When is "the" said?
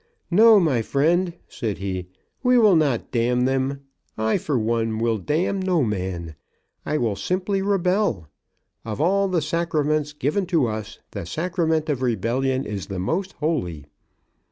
9.27-9.43, 11.11-11.27, 12.87-12.97